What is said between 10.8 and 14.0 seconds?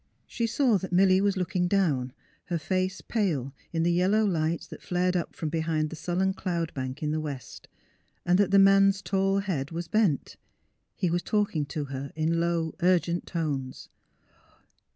he was talking to her in low urgent tones.